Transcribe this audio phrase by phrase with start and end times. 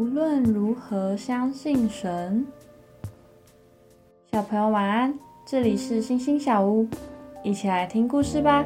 [0.00, 2.46] 无论如何相信神。
[4.32, 5.14] 小朋友晚安，
[5.44, 6.88] 这里是星星小屋，
[7.42, 8.64] 一起来听故事吧。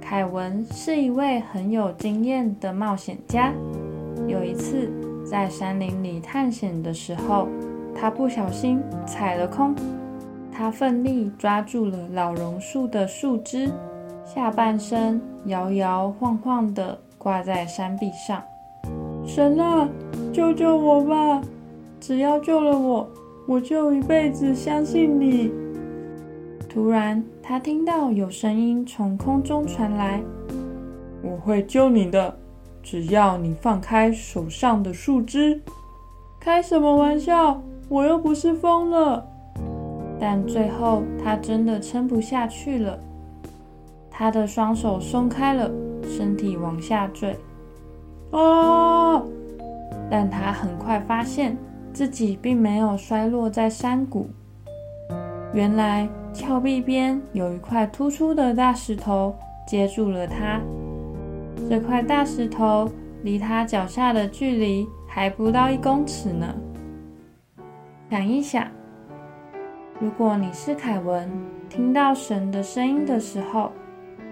[0.00, 3.52] 凯文是一位很有经验的冒险家。
[4.28, 4.88] 有一次
[5.28, 7.48] 在山林里探险的时候，
[7.92, 9.74] 他不小心踩了空。
[10.52, 13.68] 他奋力抓住了老榕树的树枝，
[14.24, 18.40] 下半身摇摇晃晃地挂在山壁上。
[19.32, 19.88] 神啊，
[20.32, 21.40] 救救我吧！
[22.00, 23.08] 只要救了我，
[23.46, 25.52] 我就一辈子相信你。
[26.68, 30.20] 突然，他听到有声音从空中传来
[31.22, 32.36] ：“我会救你的，
[32.82, 35.62] 只要你放开手上的树枝。”
[36.40, 37.62] 开什么玩笑？
[37.88, 39.24] 我又不是疯了。
[40.18, 42.98] 但最后，他真的撑不下去了。
[44.10, 45.70] 他的双手松开了，
[46.02, 47.36] 身体往下坠。
[48.32, 48.79] 啊！
[50.10, 51.56] 但他很快发现
[51.92, 54.28] 自己并没有摔落在山谷。
[55.54, 59.34] 原来峭壁边有一块突出的大石头
[59.66, 60.60] 接住了他。
[61.68, 62.90] 这块大石头
[63.22, 66.54] 离他脚下的距离还不到一公尺呢。
[68.10, 68.66] 想一想。
[70.00, 71.30] 如果你是凯文，
[71.68, 73.70] 听到神的声音的时候，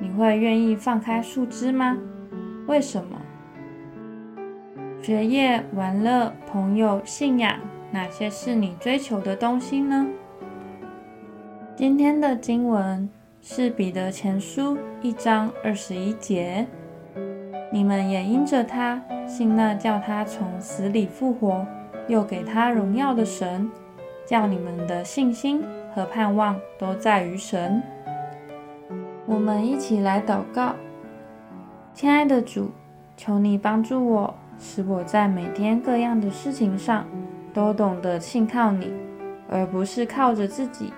[0.00, 1.96] 你会愿意放开树枝吗？
[2.68, 3.18] 为什么？
[5.06, 7.60] 学业、玩乐、朋友、信仰，
[7.92, 10.04] 哪些是你追求的东西呢？
[11.76, 13.08] 今天的经文
[13.40, 16.66] 是彼得前书一章二十一节。
[17.70, 21.64] 你们也因着他信那叫他从死里复活，
[22.08, 23.70] 又给他荣耀的神。
[24.26, 25.62] 叫你们的信心
[25.94, 27.80] 和盼望都在于神。
[29.24, 30.74] 我们一起来祷告，
[31.94, 32.72] 亲爱的主，
[33.16, 37.06] 求你帮助我，使我在每天各样的事情上
[37.52, 38.92] 都懂得信靠你，
[39.48, 40.92] 而不是靠着自己，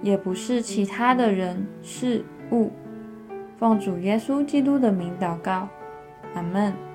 [0.00, 2.70] 也不是其他的人事物。
[3.58, 5.68] 奉主耶稣基督的名祷告，
[6.34, 6.91] 阿门。